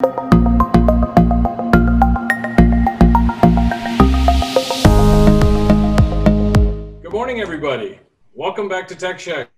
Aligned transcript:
Good 0.00 0.12
morning, 7.10 7.40
everybody. 7.40 7.98
Welcome 8.32 8.68
back 8.68 8.86
to 8.86 8.94
Tech 8.94 9.18
Check. 9.18 9.50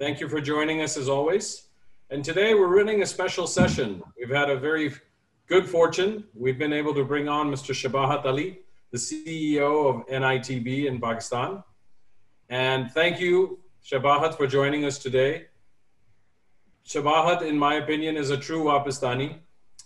Thank 0.00 0.18
you 0.18 0.28
for 0.28 0.40
joining 0.40 0.80
us 0.80 0.96
as 0.96 1.08
always. 1.08 1.68
And 2.10 2.24
today 2.24 2.54
we're 2.54 2.76
running 2.76 3.02
a 3.02 3.06
special 3.06 3.46
session. 3.46 4.02
We've 4.18 4.34
had 4.34 4.50
a 4.50 4.56
very 4.56 4.94
good 5.46 5.68
fortune. 5.68 6.24
We've 6.34 6.58
been 6.58 6.72
able 6.72 6.92
to 6.94 7.04
bring 7.04 7.28
on 7.28 7.48
Mr. 7.48 7.72
Shabahat 7.72 8.24
Ali, 8.24 8.62
the 8.90 8.98
CEO 8.98 9.88
of 9.88 10.04
NITB 10.08 10.86
in 10.86 11.00
Pakistan. 11.00 11.62
And 12.48 12.90
thank 12.90 13.20
you, 13.20 13.60
Shabahat, 13.86 14.36
for 14.36 14.48
joining 14.48 14.84
us 14.84 14.98
today. 14.98 15.46
Shabahat, 16.84 17.42
in 17.42 17.56
my 17.56 17.74
opinion, 17.74 18.16
is 18.16 18.30
a 18.30 18.36
true 18.36 18.64
Wapistani. 18.64 19.38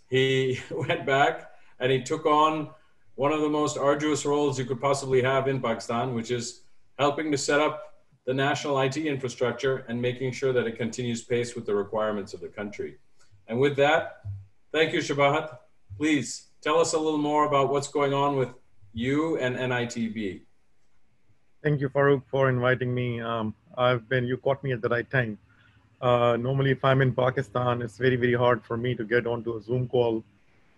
He 0.09 0.61
went 0.71 1.07
back 1.07 1.51
and 1.81 1.91
he 1.93 2.03
took 2.03 2.27
on 2.27 2.71
one 3.17 3.33
of 3.33 3.41
the 3.41 3.49
most 3.49 3.79
arduous 3.79 4.25
roles 4.27 4.59
you 4.59 4.65
could 4.65 4.81
possibly 4.81 5.23
have 5.23 5.49
in 5.49 5.61
Pakistan, 5.61 6.15
which 6.15 6.31
is 6.31 6.63
helping 6.99 7.31
to 7.33 7.39
set 7.39 7.61
up 7.61 7.95
the 8.27 8.35
national 8.35 8.79
IT 8.81 8.97
infrastructure 8.97 9.85
and 9.89 10.01
making 10.01 10.33
sure 10.33 10.53
that 10.53 10.67
it 10.67 10.77
continues 10.77 11.23
pace 11.23 11.55
with 11.55 11.65
the 11.65 11.75
requirements 11.75 12.35
of 12.35 12.41
the 12.41 12.49
country. 12.49 12.99
And 13.47 13.59
with 13.61 13.77
that, 13.77 14.23
thank 14.73 14.93
you, 14.93 14.99
Shabahat. 14.99 15.59
Please 15.97 16.49
tell 16.61 16.79
us 16.79 16.93
a 16.93 16.99
little 16.99 17.19
more 17.19 17.47
about 17.47 17.71
what's 17.71 17.89
going 17.89 18.13
on 18.13 18.37
with 18.37 18.51
you 18.93 19.39
and 19.39 19.57
NITB. 19.57 20.43
Thank 21.63 21.81
you, 21.81 21.89
Farooq, 21.89 22.23
for 22.27 22.49
inviting 22.49 22.95
me. 22.95 23.21
Um, 23.21 23.55
I've 23.77 24.09
been, 24.09 24.25
you 24.27 24.37
caught 24.37 24.63
me 24.63 24.73
at 24.73 24.83
the 24.83 24.89
right 24.89 25.09
time. 25.09 25.39
Uh, 26.01 26.37
normally, 26.39 26.71
if 26.73 26.85
I'm 26.85 27.01
in 27.01 27.13
Pakistan, 27.13 27.83
it's 27.83 27.97
very, 27.97 28.17
very 28.17 28.35
hard 28.35 28.63
for 28.65 28.77
me 28.77 28.95
to 28.95 29.05
get 29.05 29.27
onto 29.27 29.57
a 29.57 29.63
Zoom 29.63 29.89
call 29.89 30.23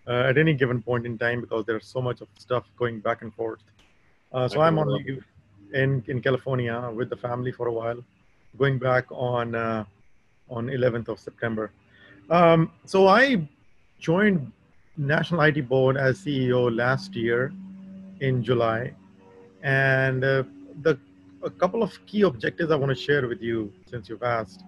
uh, 0.07 0.23
at 0.29 0.37
any 0.37 0.53
given 0.53 0.81
point 0.81 1.05
in 1.05 1.17
time 1.17 1.41
because 1.41 1.65
there's 1.65 1.85
so 1.85 2.01
much 2.01 2.21
of 2.21 2.27
stuff 2.37 2.65
going 2.77 2.99
back 2.99 3.21
and 3.21 3.33
forth. 3.33 3.59
Uh, 4.31 4.47
so 4.47 4.61
I'm 4.61 4.79
on 4.79 4.93
leave 4.93 5.23
in, 5.73 6.03
in 6.07 6.21
California 6.21 6.91
with 6.93 7.09
the 7.09 7.17
family 7.17 7.51
for 7.51 7.67
a 7.67 7.73
while, 7.73 8.03
going 8.57 8.79
back 8.79 9.05
on 9.11 9.55
uh, 9.55 9.83
on 10.49 10.67
11th 10.67 11.09
of 11.09 11.19
September. 11.19 11.71
Um, 12.29 12.71
so 12.85 13.07
I 13.07 13.47
joined 13.99 14.51
National 14.97 15.41
IT 15.41 15.67
Board 15.67 15.97
as 15.97 16.19
CEO 16.19 16.75
last 16.75 17.15
year 17.15 17.53
in 18.19 18.43
July, 18.43 18.93
and 19.63 20.23
uh, 20.23 20.43
the 20.81 20.97
a 21.43 21.49
couple 21.49 21.81
of 21.81 21.97
key 22.05 22.23
objectives 22.23 22.71
I 22.71 22.75
want 22.75 22.89
to 22.89 22.95
share 22.95 23.27
with 23.27 23.41
you 23.41 23.71
since 23.89 24.09
you've 24.09 24.23
asked. 24.23 24.63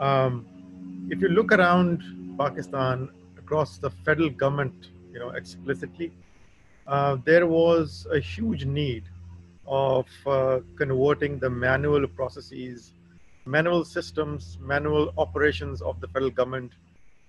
Um, 0.00 0.46
if 1.10 1.20
you 1.20 1.28
look 1.28 1.52
around 1.52 2.02
Pakistan 2.38 3.10
across 3.38 3.78
the 3.78 3.90
federal 3.90 4.30
government, 4.30 4.88
you 5.12 5.18
know, 5.18 5.30
explicitly, 5.30 6.12
uh, 6.86 7.16
there 7.24 7.46
was 7.46 8.06
a 8.12 8.18
huge 8.18 8.64
need 8.64 9.04
of 9.66 10.06
uh, 10.26 10.60
converting 10.76 11.38
the 11.38 11.48
manual 11.48 12.06
processes, 12.08 12.92
manual 13.44 13.84
systems, 13.84 14.58
manual 14.60 15.12
operations 15.18 15.80
of 15.82 16.00
the 16.00 16.08
federal 16.08 16.30
government 16.30 16.72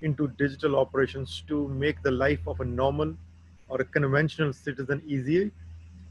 into 0.01 0.27
digital 0.37 0.75
operations 0.75 1.43
to 1.47 1.67
make 1.69 2.01
the 2.03 2.11
life 2.11 2.45
of 2.47 2.59
a 2.59 2.65
normal 2.65 3.15
or 3.69 3.81
a 3.81 3.85
conventional 3.85 4.51
citizen 4.53 5.01
easy 5.05 5.51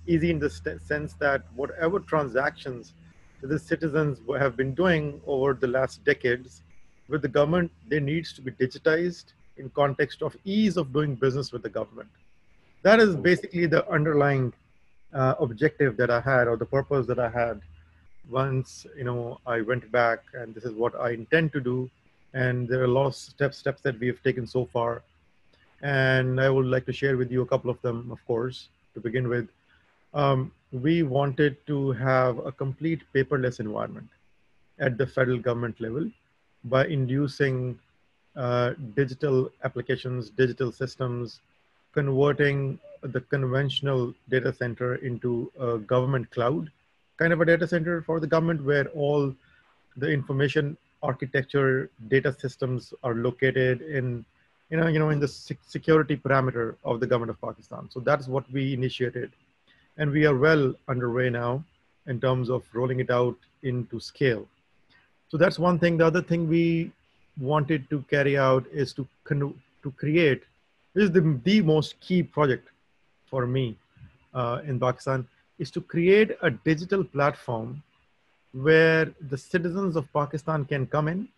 easy 0.06 0.30
in 0.30 0.38
the 0.38 0.50
sense 0.84 1.14
that 1.14 1.42
whatever 1.54 2.00
transactions 2.00 2.94
the 3.42 3.58
citizens 3.58 4.20
have 4.38 4.56
been 4.56 4.74
doing 4.74 5.20
over 5.26 5.54
the 5.54 5.66
last 5.66 6.04
decades 6.04 6.62
with 7.08 7.22
the 7.22 7.28
government, 7.28 7.70
they 7.88 8.00
needs 8.00 8.32
to 8.34 8.40
be 8.40 8.52
digitized 8.52 9.32
in 9.56 9.68
context 9.70 10.22
of 10.22 10.36
ease 10.44 10.76
of 10.76 10.92
doing 10.92 11.14
business 11.14 11.52
with 11.52 11.62
the 11.62 11.68
government. 11.68 12.08
That 12.82 13.00
is 13.00 13.14
basically 13.16 13.66
the 13.66 13.88
underlying 13.90 14.52
uh, 15.12 15.34
objective 15.40 15.96
that 15.98 16.10
I 16.10 16.20
had 16.20 16.48
or 16.48 16.56
the 16.56 16.64
purpose 16.64 17.06
that 17.06 17.18
I 17.18 17.28
had 17.28 17.60
once 18.30 18.86
you 18.96 19.04
know 19.04 19.40
I 19.46 19.60
went 19.60 19.90
back 19.90 20.20
and 20.32 20.54
this 20.54 20.64
is 20.64 20.72
what 20.72 20.94
I 20.98 21.10
intend 21.10 21.52
to 21.52 21.60
do. 21.60 21.90
And 22.34 22.66
there 22.66 22.80
are 22.80 22.84
a 22.84 22.94
lot 22.98 23.06
of 23.06 23.14
steps 23.14 23.58
steps 23.58 23.82
that 23.82 23.98
we 24.00 24.06
have 24.06 24.22
taken 24.22 24.46
so 24.46 24.64
far. 24.66 25.02
And 25.82 26.40
I 26.40 26.48
would 26.48 26.66
like 26.66 26.86
to 26.86 26.92
share 26.92 27.16
with 27.16 27.30
you 27.30 27.42
a 27.42 27.46
couple 27.46 27.70
of 27.70 27.80
them 27.82 28.10
of 28.10 28.24
course 28.26 28.68
to 28.94 29.00
begin 29.00 29.28
with. 29.28 29.48
Um, 30.14 30.52
we 30.72 31.02
wanted 31.02 31.56
to 31.66 31.92
have 31.92 32.38
a 32.38 32.52
complete 32.52 33.02
paperless 33.14 33.60
environment 33.60 34.08
at 34.78 34.96
the 34.96 35.06
federal 35.06 35.38
government 35.38 35.80
level 35.80 36.10
by 36.64 36.86
inducing 36.86 37.78
uh, 38.36 38.72
digital 38.96 39.50
applications, 39.64 40.30
digital 40.30 40.72
systems, 40.72 41.40
converting 41.92 42.78
the 43.02 43.20
conventional 43.20 44.14
data 44.30 44.52
center 44.52 44.94
into 44.96 45.52
a 45.60 45.76
government 45.78 46.30
cloud 46.30 46.70
kind 47.18 47.32
of 47.32 47.40
a 47.40 47.44
data 47.44 47.66
center 47.66 48.02
for 48.02 48.20
the 48.20 48.26
government 48.26 48.64
where 48.64 48.86
all 48.88 49.34
the 49.96 50.10
information 50.10 50.76
architecture 51.02 51.90
data 52.08 52.34
systems 52.38 52.94
are 53.02 53.14
located 53.14 53.82
in 53.82 54.24
you 54.70 54.76
know 54.76 54.86
you 54.86 54.98
know 54.98 55.10
in 55.10 55.20
the 55.20 55.28
security 55.28 56.16
parameter 56.16 56.76
of 56.84 57.00
the 57.00 57.06
government 57.06 57.30
of 57.30 57.40
pakistan. 57.40 57.88
So 57.90 58.00
that's 58.00 58.26
what 58.28 58.50
we 58.50 58.72
initiated 58.72 59.30
and 59.98 60.10
we 60.10 60.26
are 60.26 60.36
well 60.36 60.74
underway 60.88 61.30
now 61.30 61.64
in 62.06 62.20
terms 62.20 62.50
of 62.50 62.62
rolling 62.72 63.00
it 63.00 63.10
out 63.10 63.36
into 63.62 64.00
scale. 64.00 64.48
So 65.28 65.36
that's 65.36 65.58
one 65.58 65.78
thing. 65.78 65.96
The 65.96 66.06
other 66.06 66.22
thing 66.22 66.48
we 66.48 66.92
wanted 67.40 67.88
to 67.90 68.04
carry 68.10 68.36
out 68.36 68.66
is 68.72 68.92
to, 68.94 69.06
to 69.28 69.90
create, 69.96 70.42
this 70.94 71.04
is 71.04 71.10
the, 71.12 71.40
the 71.44 71.60
most 71.62 71.98
key 72.00 72.22
project 72.22 72.68
for 73.26 73.46
me 73.46 73.76
uh, 74.34 74.60
in 74.66 74.78
Pakistan, 74.78 75.26
is 75.58 75.70
to 75.70 75.80
create 75.80 76.36
a 76.42 76.50
digital 76.50 77.04
platform 77.04 77.82
where 78.52 79.10
the 79.30 79.38
citizens 79.38 79.96
of 79.96 80.10
Pakistan 80.12 80.64
can 80.64 80.86
come 80.86 81.08
in. 81.08 81.28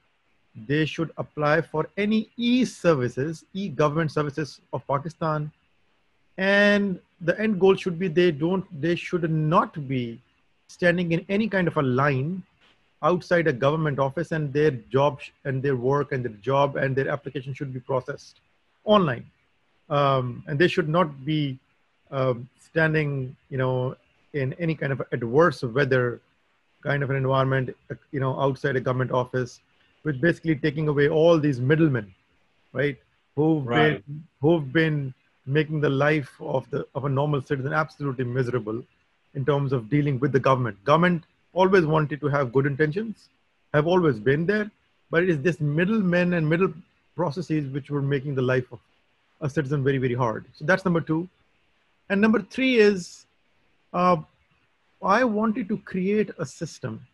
They 0.66 0.84
should 0.84 1.10
apply 1.18 1.60
for 1.60 1.88
any 1.96 2.30
e-services, 2.36 3.44
e-government 3.52 4.10
services 4.12 4.60
of 4.72 4.86
Pakistan 4.86 5.52
and 6.38 7.00
the 7.20 7.38
end 7.40 7.60
goal 7.60 7.74
should 7.74 7.98
be 7.98 8.08
they 8.08 8.30
don't 8.30 8.64
they 8.80 8.94
should 8.94 9.30
not 9.30 9.86
be 9.88 10.20
standing 10.68 11.12
in 11.12 11.24
any 11.28 11.48
kind 11.48 11.68
of 11.68 11.76
a 11.76 11.82
line 11.82 12.42
outside 13.02 13.46
a 13.46 13.52
government 13.52 13.98
office 13.98 14.32
and 14.32 14.52
their 14.52 14.72
job 14.96 15.20
and 15.44 15.62
their 15.62 15.76
work 15.76 16.12
and 16.12 16.24
their 16.24 16.32
job 16.50 16.76
and 16.76 16.96
their 16.96 17.08
application 17.08 17.54
should 17.54 17.72
be 17.72 17.80
processed 17.80 18.40
online 18.84 19.24
um, 19.90 20.42
and 20.46 20.58
they 20.58 20.68
should 20.68 20.88
not 20.88 21.24
be 21.24 21.58
um, 22.10 22.48
standing 22.58 23.36
you 23.50 23.58
know 23.58 23.96
in 24.32 24.52
any 24.54 24.74
kind 24.74 24.92
of 24.92 25.02
adverse 25.12 25.62
weather 25.62 26.20
kind 26.82 27.02
of 27.02 27.10
an 27.10 27.16
environment 27.16 27.74
you 28.10 28.20
know 28.20 28.38
outside 28.40 28.76
a 28.76 28.80
government 28.80 29.12
office 29.12 29.60
with 30.02 30.20
basically 30.20 30.56
taking 30.56 30.88
away 30.88 31.08
all 31.08 31.38
these 31.38 31.60
middlemen 31.60 32.12
right 32.72 32.98
who've 33.36 33.66
right. 33.66 34.04
been 34.06 34.24
who've 34.40 34.72
been 34.72 35.14
making 35.46 35.80
the 35.80 35.88
life 35.88 36.32
of 36.40 36.68
the 36.70 36.86
of 36.94 37.04
a 37.04 37.08
normal 37.08 37.42
citizen 37.42 37.72
absolutely 37.72 38.24
miserable 38.24 38.82
in 39.34 39.44
terms 39.44 39.72
of 39.72 39.90
dealing 39.90 40.18
with 40.20 40.32
the 40.32 40.40
government. 40.40 40.82
Government 40.84 41.24
always 41.52 41.84
wanted 41.84 42.20
to 42.20 42.28
have 42.28 42.52
good 42.52 42.66
intentions, 42.66 43.28
have 43.72 43.86
always 43.86 44.18
been 44.18 44.46
there, 44.46 44.70
but 45.10 45.22
it 45.22 45.28
is 45.28 45.40
this 45.40 45.60
middlemen 45.60 46.34
and 46.34 46.48
middle 46.48 46.72
processes 47.14 47.70
which 47.72 47.90
were 47.90 48.02
making 48.02 48.34
the 48.34 48.42
life 48.42 48.70
of 48.72 48.80
a 49.40 49.50
citizen 49.50 49.84
very 49.84 49.98
very 49.98 50.14
hard. 50.14 50.44
So 50.54 50.64
that's 50.64 50.84
number 50.84 51.00
two, 51.00 51.28
and 52.08 52.20
number 52.20 52.40
three 52.40 52.76
is 52.76 53.26
uh, 53.92 54.16
I 55.02 55.24
wanted 55.24 55.68
to 55.68 55.76
create 55.78 56.30
a 56.38 56.46
system 56.46 57.06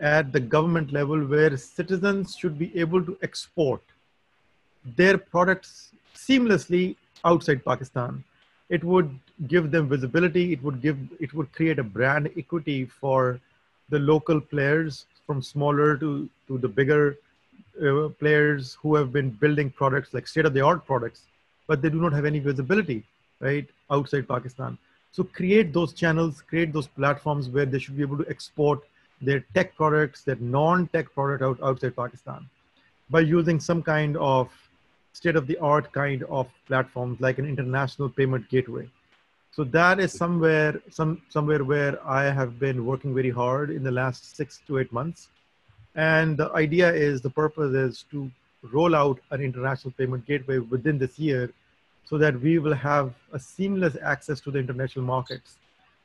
at 0.00 0.32
the 0.32 0.40
government 0.40 0.92
level 0.92 1.24
where 1.24 1.56
citizens 1.56 2.36
should 2.36 2.58
be 2.58 2.76
able 2.78 3.02
to 3.04 3.16
export 3.22 3.80
their 4.96 5.16
products 5.16 5.92
seamlessly 6.14 6.96
outside 7.26 7.64
Pakistan. 7.64 8.24
It 8.68 8.82
would 8.84 9.10
give 9.48 9.70
them 9.70 9.88
visibility. 9.88 10.52
It 10.52 10.62
would 10.62 10.80
give 10.80 10.98
it 11.20 11.34
would 11.34 11.52
create 11.52 11.78
a 11.78 11.84
brand 11.98 12.30
equity 12.36 12.86
for 12.86 13.40
the 13.90 13.98
local 13.98 14.40
players 14.40 15.04
from 15.26 15.42
smaller 15.42 15.96
to 15.98 16.28
to 16.48 16.58
the 16.58 16.68
bigger 16.80 17.04
uh, 17.82 18.08
players 18.22 18.76
who 18.80 18.94
have 18.94 19.12
been 19.12 19.30
building 19.30 19.70
products 19.70 20.14
like 20.14 20.26
state 20.26 20.46
of 20.46 20.54
the 20.54 20.60
art 20.60 20.84
products, 20.86 21.22
but 21.66 21.82
they 21.82 21.90
do 21.90 22.00
not 22.00 22.12
have 22.12 22.24
any 22.24 22.38
visibility 22.38 23.04
right 23.40 23.68
outside 23.90 24.26
Pakistan. 24.26 24.78
So 25.12 25.24
create 25.24 25.72
those 25.72 25.92
channels, 25.92 26.42
create 26.42 26.72
those 26.72 26.88
platforms 26.88 27.48
where 27.48 27.66
they 27.66 27.78
should 27.78 27.96
be 27.96 28.02
able 28.02 28.18
to 28.18 28.28
export 28.28 28.80
their 29.20 29.40
tech 29.54 29.74
products, 29.74 30.22
their 30.22 30.36
non-tech 30.36 31.12
product 31.12 31.42
out 31.42 31.62
outside 31.62 31.96
Pakistan 31.96 32.48
by 33.10 33.20
using 33.20 33.60
some 33.60 33.82
kind 33.82 34.16
of 34.16 34.50
state 35.16 35.36
of 35.36 35.46
the 35.46 35.58
art 35.58 35.86
kind 35.92 36.22
of 36.24 36.46
platforms 36.66 37.20
like 37.20 37.38
an 37.38 37.46
international 37.46 38.08
payment 38.08 38.48
gateway. 38.50 38.86
So 39.50 39.64
that 39.64 39.98
is 39.98 40.12
somewhere, 40.12 40.72
some, 40.90 41.22
somewhere 41.30 41.64
where 41.64 41.94
I 42.06 42.24
have 42.38 42.58
been 42.58 42.84
working 42.84 43.14
very 43.14 43.30
hard 43.30 43.70
in 43.70 43.82
the 43.82 43.90
last 43.90 44.36
six 44.36 44.60
to 44.66 44.78
eight 44.78 44.92
months. 44.92 45.28
And 45.94 46.36
the 46.36 46.50
idea 46.52 46.92
is, 46.92 47.22
the 47.22 47.30
purpose 47.30 47.72
is 47.74 48.04
to 48.10 48.30
roll 48.76 48.94
out 48.94 49.18
an 49.30 49.40
international 49.40 49.94
payment 49.96 50.26
gateway 50.26 50.58
within 50.58 50.98
this 50.98 51.18
year 51.18 51.50
so 52.04 52.18
that 52.18 52.38
we 52.40 52.58
will 52.58 52.74
have 52.74 53.14
a 53.32 53.38
seamless 53.38 53.96
access 54.02 54.40
to 54.40 54.50
the 54.50 54.58
international 54.58 55.04
markets 55.04 55.56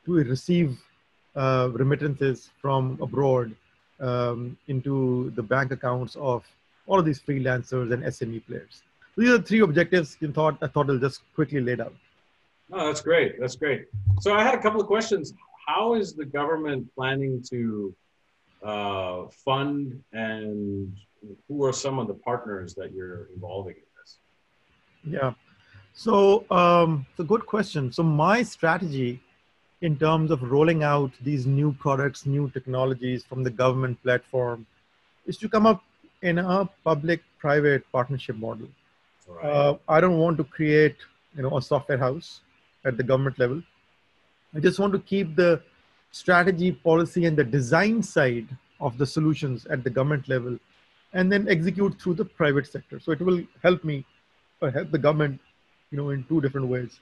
to 0.06 0.14
receive 0.14 0.78
uh, 1.36 1.70
remittances 1.74 2.50
from 2.62 2.98
abroad 3.02 3.54
um, 4.00 4.58
into 4.68 5.32
the 5.36 5.44
bank 5.44 5.72
accounts 5.72 6.16
of 6.16 6.46
all 6.88 7.00
of 7.00 7.06
these 7.06 7.20
freelancers 7.20 7.92
and 7.94 8.04
SME 8.04 8.46
players. 8.48 8.84
These 9.18 9.30
are 9.30 9.42
three 9.42 9.60
objectives 9.60 10.18
you 10.20 10.32
thought, 10.32 10.58
I 10.62 10.68
thought 10.68 10.90
I'll 10.90 10.98
just 10.98 11.22
quickly 11.36 11.62
lay 11.62 11.74
out. 11.74 11.94
No, 12.70 12.88
that's 12.88 13.02
great. 13.02 13.40
That's 13.40 13.56
great. 13.56 13.88
So 14.22 14.34
I 14.34 14.44
had 14.44 14.56
a 14.56 14.62
couple 14.62 14.80
of 14.80 14.88
questions. 14.88 15.34
How 15.68 15.96
is 15.96 16.14
the 16.14 16.26
government 16.26 16.88
planning 16.96 17.44
to 17.50 17.94
uh, 18.64 19.26
fund 19.46 20.02
and 20.14 20.96
who 21.48 21.66
are 21.66 21.74
some 21.74 22.00
of 22.00 22.08
the 22.08 22.14
partners 22.14 22.74
that 22.76 22.94
you're 22.94 23.28
involving 23.36 23.76
in 23.76 23.84
this? 23.98 24.18
Yeah. 25.04 25.34
So 25.94 26.46
um, 26.50 27.06
it's 27.12 27.20
a 27.20 27.24
good 27.24 27.46
question. 27.46 27.92
So 27.92 28.04
my 28.04 28.44
strategy 28.44 29.22
in 29.82 29.98
terms 29.98 30.32
of 30.32 30.44
rolling 30.44 30.84
out 30.84 31.12
these 31.22 31.46
new 31.46 31.74
products, 31.74 32.26
new 32.26 32.50
technologies 32.52 33.24
from 33.24 33.44
the 33.44 33.50
government 33.50 34.02
platform 34.04 34.66
is 35.26 35.38
to 35.38 35.50
come 35.50 35.66
up 35.66 35.84
in 36.22 36.38
a 36.38 36.70
public-private 36.84 37.84
partnership 37.92 38.36
model. 38.36 38.68
Right. 39.32 39.46
Uh, 39.46 39.78
I 39.88 40.02
don't 40.02 40.18
want 40.18 40.38
to 40.38 40.44
create, 40.44 40.96
you 41.36 41.44
know, 41.44 41.58
a 41.58 41.62
software 41.62 41.98
house 41.98 42.42
at 42.86 42.98
the 42.98 43.04
government 43.04 43.40
level. 43.40 43.62
I 44.56 44.60
just 44.60 44.80
want 44.80 44.94
to 44.94 45.00
keep 45.00 45.36
the 45.36 45.62
strategy, 46.12 46.72
policy, 46.72 47.26
and 47.26 47.38
the 47.38 47.44
design 47.44 48.04
side 48.04 48.48
of 48.80 48.98
the 48.98 49.06
solutions 49.06 49.66
at 49.68 49.84
the 49.84 49.90
government 49.90 50.28
level, 50.28 50.58
and 51.14 51.32
then 51.32 51.48
execute 51.48 52.02
through 52.02 52.16
the 52.16 52.26
private 52.26 52.68
sector. 52.68 53.00
So 53.00 53.12
it 53.12 53.22
will 53.22 53.42
help 53.64 53.84
me, 53.84 54.06
or 54.62 54.72
help 54.72 54.92
the 54.92 54.98
government, 54.98 55.40
you 55.92 55.98
know, 55.98 56.10
in 56.10 56.24
two 56.26 56.42
different 56.42 56.68
ways. 56.68 57.00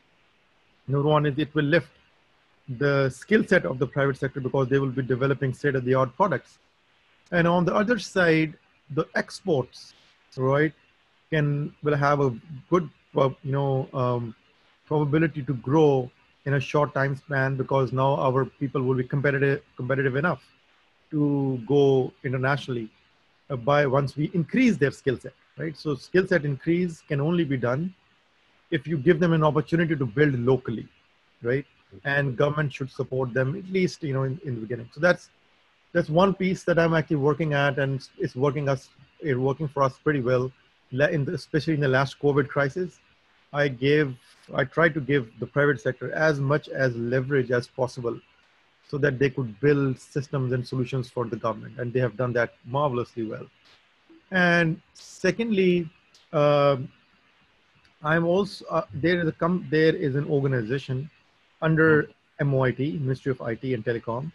Number 0.88 1.08
one 1.08 1.26
is 1.26 1.38
it 1.38 1.54
will 1.56 1.66
lift 1.66 1.90
the 2.78 3.10
skill 3.10 3.44
set 3.48 3.66
of 3.66 3.80
the 3.80 3.88
private 3.88 4.18
sector 4.18 4.40
because 4.40 4.68
they 4.68 4.78
will 4.78 4.92
be 4.92 5.02
developing 5.02 5.54
state 5.54 5.76
of 5.76 5.86
the 5.86 5.96
art 5.96 6.16
products. 6.16 6.60
And 7.32 7.48
on 7.48 7.66
the 7.66 7.74
other 7.74 7.98
side, 7.98 8.56
the 8.92 9.08
exports, 9.16 9.94
right, 10.38 10.74
can 11.32 11.74
will 11.84 11.96
have 11.96 12.20
a 12.22 12.30
good, 12.70 12.90
you 13.16 13.52
know, 13.52 13.88
um, 13.94 14.36
probability 14.86 15.44
to 15.44 15.54
grow 15.56 16.10
in 16.46 16.54
a 16.56 16.60
short 16.60 16.94
time 16.94 17.16
span 17.16 17.56
because 17.56 17.92
now 17.92 18.16
our 18.16 18.46
people 18.46 18.82
will 18.82 18.96
be 18.96 19.04
competitive 19.04 19.62
competitive 19.76 20.16
enough 20.16 20.42
to 21.12 21.62
go 21.68 22.12
internationally 22.24 22.90
uh, 23.50 23.56
by 23.56 23.86
once 23.86 24.16
we 24.16 24.32
increase 24.34 24.78
their 24.78 24.92
skill 24.92 25.18
set, 25.18 25.34
right? 25.58 25.76
So 25.78 25.96
skill 25.96 26.28
set 26.28 26.46
increase 26.46 27.02
can 27.08 27.20
only 27.22 27.44
be 27.44 27.58
done 27.58 27.94
if 28.72 28.88
you 28.88 28.98
give 28.98 29.20
them 29.20 29.34
an 29.34 29.44
opportunity 29.44 29.96
to 29.96 30.06
build 30.06 30.34
locally, 30.40 30.88
right? 31.44 31.66
and 32.06 32.38
government 32.38 32.72
should 32.72 32.90
support 32.92 33.34
them 33.34 33.56
at 33.56 33.66
least 33.72 34.04
you 34.04 34.14
know 34.14 34.24
in, 34.24 34.40
in 34.46 34.54
the 34.56 34.62
beginning 34.62 34.88
so 34.94 35.00
that's 35.00 35.30
that's 35.92 36.08
one 36.08 36.34
piece 36.36 36.64
that 36.64 36.78
i'm 36.78 36.94
actually 36.94 37.16
working 37.16 37.54
at 37.54 37.80
and 37.80 38.08
it's 38.20 38.36
working 38.36 38.70
us 38.70 38.90
it's 39.22 39.40
working 39.40 39.68
for 39.68 39.82
us 39.82 39.98
pretty 40.04 40.22
well 40.22 40.52
in 40.92 41.26
the, 41.26 41.34
especially 41.34 41.74
in 41.74 41.80
the 41.80 41.88
last 41.88 42.20
covid 42.20 42.48
crisis 42.48 43.00
i 43.54 43.68
gave 43.68 44.16
i 44.56 44.64
tried 44.64 44.94
to 44.94 45.02
give 45.02 45.28
the 45.40 45.46
private 45.46 45.80
sector 45.80 46.12
as 46.14 46.40
much 46.40 46.70
as 46.70 46.96
leverage 46.96 47.52
as 47.52 47.68
possible 47.68 48.20
so 48.88 48.98
that 48.98 49.20
they 49.20 49.30
could 49.30 49.60
build 49.60 50.00
systems 50.00 50.52
and 50.52 50.68
solutions 50.68 51.10
for 51.10 51.26
the 51.26 51.36
government 51.36 51.80
and 51.80 51.94
they 51.94 52.00
have 52.00 52.18
done 52.18 52.34
that 52.34 52.54
marvelously 52.66 53.24
well 53.24 53.46
and 54.32 54.82
secondly 54.94 55.90
uh, 56.34 56.78
i'm 58.04 58.26
also 58.26 58.66
uh, 58.66 58.82
there 58.94 59.22
is 59.22 59.28
a 59.28 59.32
com- 59.32 59.68
there 59.70 59.96
is 59.96 60.16
an 60.16 60.26
organization 60.26 61.10
under 61.62 62.10
MOIT, 62.42 62.80
Ministry 63.02 63.32
of 63.32 63.42
IT 63.42 63.64
and 63.74 63.84
Telecom, 63.84 64.32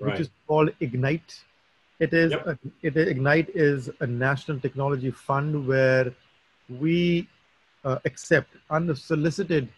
right. 0.00 0.12
which 0.12 0.20
is 0.20 0.30
called 0.46 0.70
Ignite. 0.80 1.42
It 1.98 2.12
is 2.12 2.32
yep. 2.32 2.46
a, 2.46 2.58
it 2.82 2.96
Ignite 2.96 3.50
is 3.54 3.90
a 4.00 4.06
national 4.06 4.60
technology 4.60 5.10
fund 5.10 5.66
where 5.66 6.12
we 6.68 7.28
uh, 7.84 7.98
accept 8.04 8.50
unsolicited 8.70 9.68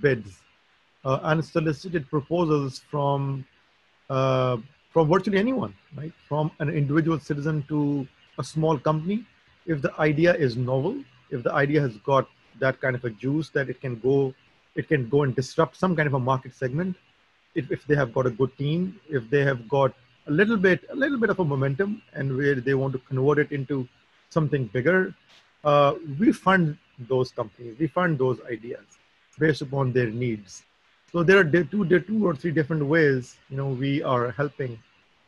bids, 0.00 0.40
uh, 1.04 1.20
unsolicited 1.22 2.08
proposals 2.10 2.80
from 2.90 3.46
uh, 4.08 4.56
from 4.92 5.08
virtually 5.08 5.38
anyone, 5.38 5.72
right? 5.96 6.12
From 6.28 6.50
an 6.58 6.68
individual 6.70 7.20
citizen 7.20 7.64
to 7.68 8.08
a 8.38 8.42
small 8.42 8.76
company. 8.76 9.24
If 9.66 9.82
the 9.82 9.92
idea 10.00 10.34
is 10.34 10.56
novel, 10.56 11.04
if 11.30 11.44
the 11.44 11.52
idea 11.52 11.80
has 11.80 11.96
got 11.98 12.28
that 12.58 12.80
kind 12.80 12.96
of 12.96 13.04
a 13.04 13.10
juice 13.10 13.48
that 13.50 13.68
it 13.68 13.80
can 13.80 13.98
go 13.98 14.34
it 14.74 14.88
can 14.88 15.08
go 15.08 15.22
and 15.22 15.34
disrupt 15.34 15.76
some 15.76 15.96
kind 15.96 16.06
of 16.06 16.14
a 16.14 16.18
market 16.18 16.54
segment 16.54 16.96
if, 17.54 17.70
if 17.70 17.84
they 17.86 17.96
have 17.96 18.12
got 18.12 18.26
a 18.26 18.30
good 18.30 18.56
team 18.56 19.00
if 19.08 19.28
they 19.30 19.42
have 19.44 19.68
got 19.68 19.92
a 20.30 20.34
little 20.40 20.56
bit 20.56 20.80
a 20.96 20.96
little 21.02 21.18
bit 21.18 21.30
of 21.34 21.38
a 21.44 21.46
momentum 21.52 22.02
and 22.14 22.36
where 22.40 22.58
they 22.66 22.74
want 22.82 22.92
to 22.96 23.00
convert 23.10 23.38
it 23.44 23.50
into 23.58 23.76
something 24.36 24.64
bigger 24.76 25.14
uh, 25.64 25.94
we 26.18 26.32
fund 26.32 26.76
those 27.08 27.30
companies. 27.30 27.76
We 27.78 27.86
fund 27.86 28.18
those 28.18 28.38
ideas 28.50 28.84
based 29.38 29.62
upon 29.62 29.92
their 29.92 30.10
needs. 30.10 30.62
So 31.12 31.22
there 31.22 31.38
are 31.38 31.44
two, 31.44 31.84
there 31.84 31.98
are 31.98 32.08
two 32.12 32.26
or 32.26 32.34
three 32.34 32.50
different 32.50 32.84
ways 32.86 33.36
you 33.48 33.56
know 33.56 33.68
we 33.68 34.02
are 34.02 34.30
helping 34.32 34.78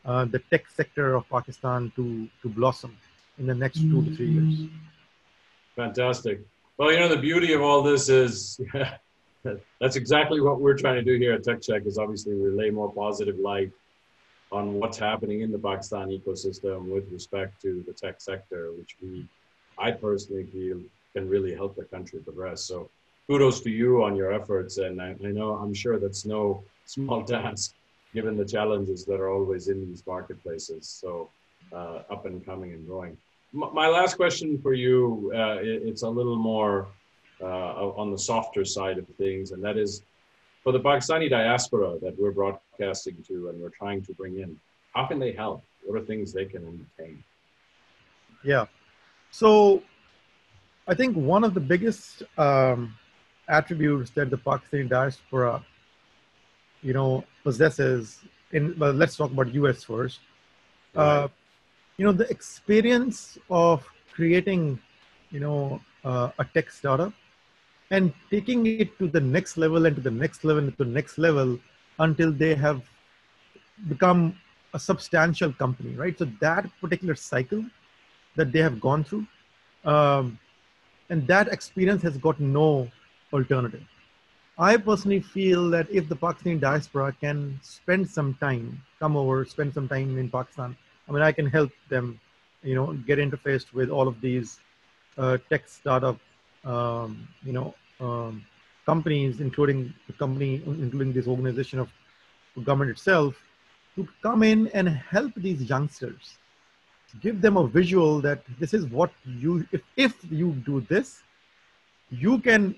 uh, 0.05 0.25
the 0.25 0.39
tech 0.51 0.69
sector 0.69 1.15
of 1.15 1.27
pakistan 1.29 1.91
to 1.95 2.27
to 2.41 2.49
blossom 2.49 2.97
in 3.39 3.45
the 3.45 3.55
next 3.55 3.79
two 3.79 4.03
to 4.05 4.15
three 4.15 4.31
years. 4.37 4.69
Fantastic. 5.75 6.41
Well 6.77 6.91
you 6.91 6.99
know 6.99 7.09
the 7.09 7.23
beauty 7.29 7.53
of 7.53 7.61
all 7.61 7.81
this 7.81 8.07
is 8.07 8.59
that's 9.81 9.97
exactly 9.97 10.39
what 10.39 10.61
we're 10.61 10.77
trying 10.77 10.95
to 10.95 11.03
do 11.03 11.17
here 11.17 11.33
at 11.33 11.43
TechCheck 11.43 11.85
is 11.85 11.97
obviously 11.97 12.33
relay 12.33 12.69
more 12.69 12.91
positive 12.93 13.37
light 13.37 13.71
on 14.53 14.73
what's 14.75 14.99
happening 14.99 15.41
in 15.41 15.51
the 15.51 15.57
Pakistan 15.57 16.09
ecosystem 16.09 16.85
with 16.85 17.11
respect 17.11 17.59
to 17.63 17.83
the 17.87 17.93
tech 17.93 18.21
sector, 18.21 18.71
which 18.77 18.95
we, 19.01 19.25
I 19.79 19.91
personally 19.91 20.45
feel 20.45 20.79
can 21.15 21.27
really 21.27 21.53
help 21.55 21.75
the 21.75 21.85
country 21.85 22.19
progress. 22.19 22.63
So 22.63 22.89
kudos 23.27 23.61
to 23.61 23.71
you 23.71 24.03
on 24.03 24.15
your 24.15 24.31
efforts. 24.31 24.77
And 24.77 25.01
I, 25.01 25.15
I 25.25 25.31
know, 25.31 25.53
I'm 25.55 25.73
sure 25.73 25.99
that's 25.99 26.25
no 26.25 26.63
small 26.85 27.23
task 27.35 27.73
given 28.13 28.37
the 28.37 28.45
challenges 28.45 29.05
that 29.05 29.19
are 29.19 29.29
always 29.29 29.69
in 29.69 29.87
these 29.87 30.03
marketplaces. 30.05 30.87
So 30.87 31.29
uh, 31.71 32.03
up 32.11 32.27
and 32.27 32.45
coming 32.45 32.73
and 32.73 32.85
growing. 32.87 33.17
M- 33.55 33.73
my 33.73 33.87
last 33.87 34.15
question 34.15 34.59
for 34.61 34.73
you, 34.73 35.31
uh, 35.35 35.57
it, 35.61 35.81
it's 35.83 36.03
a 36.03 36.09
little 36.09 36.35
more 36.35 36.87
uh, 37.41 37.89
on 38.01 38.11
the 38.11 38.17
softer 38.17 38.63
side 38.63 38.99
of 38.99 39.07
things, 39.17 39.51
and 39.51 39.63
that 39.63 39.77
is 39.77 40.03
for 40.63 40.71
the 40.71 40.79
Pakistani 40.79 41.29
diaspora 41.29 41.97
that 42.03 42.13
we're 42.19 42.31
broadcasting 42.31 42.62
to 42.77 43.49
and 43.49 43.61
we're 43.61 43.69
trying 43.69 44.01
to 44.03 44.13
bring 44.13 44.39
in. 44.39 44.57
How 44.93 45.05
can 45.05 45.19
they 45.19 45.31
help? 45.31 45.63
What 45.85 46.01
are 46.01 46.05
things 46.05 46.33
they 46.33 46.45
can 46.45 46.63
entertain? 46.65 47.23
Yeah. 48.43 48.65
So 49.31 49.81
I 50.87 50.93
think 50.93 51.15
one 51.15 51.43
of 51.43 51.53
the 51.53 51.59
biggest 51.59 52.23
um, 52.37 52.95
attributes 53.47 54.11
that 54.11 54.29
the 54.29 54.37
Pakistani 54.37 54.89
diaspora, 54.89 55.63
you 56.81 56.93
know, 56.93 57.23
possesses 57.43 58.19
in, 58.51 58.75
well, 58.77 58.93
let's 58.93 59.15
talk 59.15 59.31
about 59.31 59.53
US 59.53 59.83
first. 59.83 60.19
Uh, 60.95 61.27
you 61.97 62.05
know, 62.05 62.11
the 62.11 62.29
experience 62.29 63.37
of 63.49 63.83
creating, 64.11 64.79
you 65.31 65.39
know, 65.39 65.81
uh, 66.03 66.29
a 66.37 66.45
tech 66.53 66.69
startup 66.69 67.13
and 67.89 68.13
taking 68.29 68.65
it 68.65 68.97
to 68.99 69.07
the 69.07 69.19
next 69.19 69.57
level 69.57 69.85
and 69.85 69.95
to 69.95 70.01
the 70.01 70.11
next 70.11 70.43
level 70.43 70.63
and 70.63 70.77
to 70.77 70.83
the 70.83 70.91
next 70.91 71.17
level 71.17 71.57
until 71.99 72.31
they 72.31 72.55
have 72.55 72.81
become 73.87 74.35
a 74.73 74.79
substantial 74.79 75.51
company, 75.53 75.95
right? 75.95 76.17
So 76.17 76.25
that 76.39 76.69
particular 76.81 77.15
cycle 77.15 77.63
that 78.35 78.51
they 78.51 78.59
have 78.59 78.79
gone 78.81 79.03
through, 79.03 79.25
um, 79.85 80.39
and 81.09 81.27
that 81.27 81.47
experience 81.49 82.01
has 82.03 82.17
got 82.17 82.39
no 82.39 82.89
alternative. 83.31 83.83
I 84.57 84.77
personally 84.77 85.19
feel 85.19 85.69
that 85.71 85.89
if 85.89 86.07
the 86.07 86.15
Pakistani 86.15 86.59
diaspora 86.59 87.15
can 87.19 87.59
spend 87.63 88.09
some 88.09 88.35
time, 88.35 88.81
come 88.99 89.17
over, 89.17 89.45
spend 89.45 89.73
some 89.73 89.87
time 89.87 90.17
in 90.17 90.29
Pakistan, 90.29 90.77
I 91.07 91.11
mean, 91.11 91.23
I 91.23 91.31
can 91.31 91.47
help 91.47 91.71
them, 91.89 92.19
you 92.63 92.75
know, 92.75 92.93
get 92.93 93.19
interfaced 93.19 93.73
with 93.73 93.89
all 93.89 94.07
of 94.07 94.21
these 94.21 94.59
uh, 95.17 95.37
tech 95.49 95.67
startup, 95.67 96.19
um, 96.65 97.27
you 97.43 97.53
know, 97.53 97.73
um, 97.99 98.45
companies, 98.85 99.39
including 99.39 99.93
the 100.07 100.13
company, 100.13 100.61
including 100.65 101.13
this 101.13 101.27
organization 101.27 101.79
of 101.79 101.89
government 102.63 102.91
itself, 102.91 103.35
to 103.95 104.07
come 104.21 104.43
in 104.43 104.67
and 104.69 104.89
help 104.89 105.33
these 105.35 105.61
youngsters, 105.63 106.37
give 107.21 107.41
them 107.41 107.57
a 107.57 107.67
visual 107.67 108.19
that 108.21 108.43
this 108.59 108.73
is 108.73 108.85
what 108.87 109.11
you, 109.25 109.65
if, 109.71 109.81
if 109.97 110.15
you 110.29 110.51
do 110.65 110.81
this, 110.81 111.21
you 112.09 112.39
can, 112.39 112.75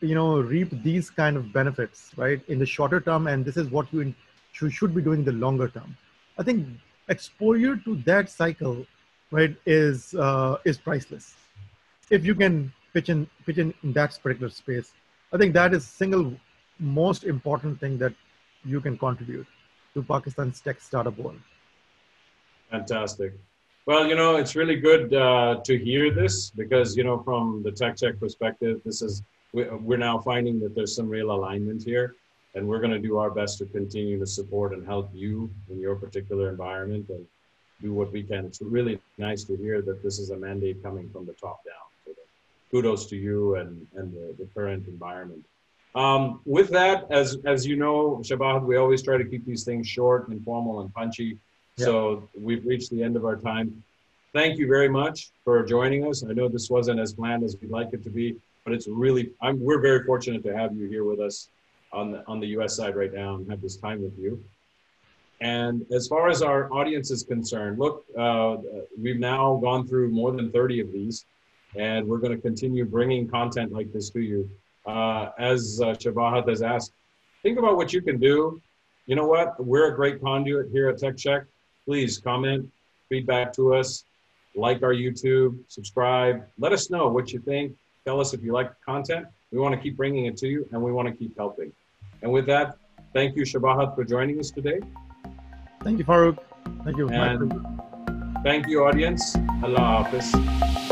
you 0.00 0.14
know, 0.14 0.40
reap 0.40 0.70
these 0.82 1.10
kind 1.10 1.36
of 1.36 1.52
benefits, 1.52 2.12
right, 2.16 2.40
in 2.48 2.58
the 2.58 2.66
shorter 2.66 3.00
term, 3.00 3.26
and 3.26 3.44
this 3.44 3.56
is 3.56 3.68
what 3.68 3.92
you 3.92 4.14
should 4.52 4.94
be 4.94 5.02
doing 5.02 5.20
in 5.20 5.24
the 5.24 5.32
longer 5.32 5.68
term. 5.68 5.96
I 6.38 6.42
think 6.42 6.66
exposure 7.08 7.76
to 7.76 7.96
that 8.06 8.30
cycle, 8.30 8.86
right, 9.30 9.56
is 9.66 10.14
uh, 10.14 10.58
is 10.64 10.78
priceless. 10.78 11.34
if 12.10 12.24
you 12.24 12.34
can 12.34 12.72
pitch 12.92 13.08
in 13.08 13.28
pitch 13.44 13.58
in, 13.58 13.74
in 13.82 13.92
that 13.92 14.18
particular 14.22 14.50
space, 14.50 14.92
I 15.32 15.36
think 15.36 15.52
that 15.54 15.74
is 15.74 15.86
single 15.86 16.32
most 16.78 17.24
important 17.24 17.80
thing 17.80 17.98
that 17.98 18.14
you 18.64 18.80
can 18.80 18.96
contribute 18.96 19.46
to 19.94 20.02
Pakistan's 20.02 20.60
tech 20.60 20.80
startup 20.80 21.18
world. 21.18 21.40
Fantastic. 22.70 23.32
Well, 23.86 24.06
you 24.06 24.14
know, 24.14 24.36
it's 24.36 24.54
really 24.54 24.76
good 24.76 25.14
uh, 25.14 25.60
to 25.64 25.78
hear 25.78 26.12
this 26.12 26.50
because, 26.50 26.96
you 26.96 27.04
know, 27.04 27.22
from 27.22 27.62
the 27.62 27.72
Tech 27.72 27.96
Check 27.96 28.20
perspective, 28.20 28.80
this 28.84 29.00
is, 29.00 29.22
we're 29.52 29.96
now 29.96 30.18
finding 30.18 30.60
that 30.60 30.74
there's 30.74 30.94
some 30.94 31.08
real 31.08 31.30
alignment 31.30 31.82
here 31.82 32.14
and 32.54 32.66
we're 32.68 32.80
going 32.80 32.90
to 32.90 32.98
do 32.98 33.16
our 33.16 33.30
best 33.30 33.58
to 33.58 33.66
continue 33.66 34.18
to 34.18 34.26
support 34.26 34.72
and 34.72 34.84
help 34.86 35.10
you 35.14 35.50
in 35.70 35.80
your 35.80 35.96
particular 35.96 36.50
environment 36.50 37.08
and 37.08 37.26
do 37.80 37.92
what 37.94 38.12
we 38.12 38.22
can. 38.22 38.44
It's 38.44 38.60
really 38.60 39.00
nice 39.16 39.44
to 39.44 39.56
hear 39.56 39.80
that 39.82 40.02
this 40.02 40.18
is 40.18 40.30
a 40.30 40.36
mandate 40.36 40.82
coming 40.82 41.08
from 41.10 41.24
the 41.24 41.32
top 41.34 41.64
down. 41.64 41.87
Kudos 42.70 43.06
to 43.06 43.16
you 43.16 43.56
and, 43.56 43.86
and 43.96 44.12
the, 44.12 44.34
the 44.38 44.48
current 44.54 44.86
environment. 44.86 45.44
Um, 45.94 46.40
with 46.44 46.68
that, 46.70 47.06
as, 47.10 47.38
as 47.44 47.66
you 47.66 47.76
know, 47.76 48.20
Shabahat, 48.22 48.62
we 48.62 48.76
always 48.76 49.02
try 49.02 49.16
to 49.16 49.24
keep 49.24 49.44
these 49.44 49.64
things 49.64 49.88
short, 49.88 50.28
informal, 50.28 50.80
and 50.80 50.92
punchy. 50.94 51.38
So 51.76 52.28
we've 52.38 52.64
reached 52.66 52.90
the 52.90 53.02
end 53.02 53.16
of 53.16 53.24
our 53.24 53.36
time. 53.36 53.82
Thank 54.32 54.58
you 54.58 54.66
very 54.66 54.88
much 54.88 55.30
for 55.44 55.64
joining 55.64 56.06
us. 56.06 56.24
I 56.28 56.32
know 56.32 56.48
this 56.48 56.68
wasn't 56.68 57.00
as 57.00 57.12
planned 57.12 57.44
as 57.44 57.56
we'd 57.60 57.70
like 57.70 57.92
it 57.92 58.02
to 58.04 58.10
be, 58.10 58.36
but 58.64 58.74
it's 58.74 58.86
really, 58.88 59.30
I'm, 59.40 59.60
we're 59.60 59.80
very 59.80 60.04
fortunate 60.04 60.42
to 60.44 60.56
have 60.56 60.76
you 60.76 60.86
here 60.88 61.04
with 61.04 61.20
us 61.20 61.48
on 61.92 62.10
the, 62.10 62.26
on 62.26 62.40
the 62.40 62.48
US 62.58 62.76
side 62.76 62.96
right 62.96 63.12
now 63.12 63.36
and 63.36 63.48
have 63.48 63.62
this 63.62 63.76
time 63.76 64.02
with 64.02 64.18
you. 64.18 64.42
And 65.40 65.86
as 65.92 66.08
far 66.08 66.28
as 66.28 66.42
our 66.42 66.70
audience 66.72 67.10
is 67.10 67.22
concerned, 67.22 67.78
look, 67.78 68.04
uh, 68.18 68.56
we've 69.00 69.20
now 69.20 69.56
gone 69.62 69.86
through 69.86 70.10
more 70.10 70.32
than 70.32 70.50
30 70.50 70.80
of 70.80 70.92
these, 70.92 71.24
and 71.76 72.06
we're 72.06 72.18
going 72.18 72.34
to 72.34 72.40
continue 72.40 72.84
bringing 72.84 73.28
content 73.28 73.72
like 73.72 73.92
this 73.92 74.10
to 74.10 74.20
you. 74.20 74.48
Uh, 74.86 75.30
as 75.38 75.80
uh, 75.82 75.88
Shabahat 75.88 76.48
has 76.48 76.62
asked, 76.62 76.92
think 77.42 77.58
about 77.58 77.76
what 77.76 77.92
you 77.92 78.00
can 78.00 78.18
do. 78.18 78.60
You 79.06 79.16
know 79.16 79.26
what? 79.26 79.62
We're 79.62 79.92
a 79.92 79.96
great 79.96 80.20
conduit 80.22 80.70
here 80.70 80.88
at 80.88 80.98
Tech 80.98 81.16
Check 81.16 81.44
please 81.88 82.18
comment, 82.18 82.70
feedback 83.08 83.50
to 83.50 83.74
us, 83.74 84.04
like 84.54 84.82
our 84.82 84.92
YouTube, 84.92 85.58
subscribe. 85.68 86.44
Let 86.58 86.74
us 86.74 86.90
know 86.90 87.08
what 87.08 87.32
you 87.32 87.38
think. 87.38 87.74
Tell 88.04 88.20
us 88.20 88.34
if 88.34 88.42
you 88.42 88.52
like 88.52 88.68
the 88.68 88.76
content. 88.84 89.26
We 89.50 89.58
want 89.58 89.74
to 89.74 89.80
keep 89.80 89.96
bringing 89.96 90.26
it 90.26 90.36
to 90.36 90.48
you 90.48 90.68
and 90.70 90.82
we 90.82 90.92
want 90.92 91.08
to 91.08 91.14
keep 91.14 91.34
helping. 91.38 91.72
And 92.20 92.30
with 92.30 92.44
that, 92.44 92.76
thank 93.14 93.36
you, 93.36 93.44
Shabahat, 93.44 93.94
for 93.94 94.04
joining 94.04 94.38
us 94.38 94.50
today. 94.50 94.80
Thank 95.82 95.98
you, 95.98 96.04
Farooq. 96.04 96.36
Thank 96.84 96.98
you. 96.98 97.08
And 97.08 97.66
thank 98.42 98.68
you, 98.68 98.84
audience. 98.84 99.34
Allah 99.62 100.04
Hafiz. 100.04 100.87